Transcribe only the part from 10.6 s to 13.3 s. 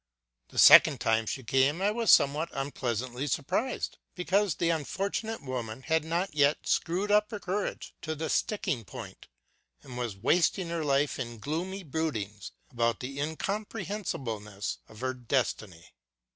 her life in gloomy broodings about the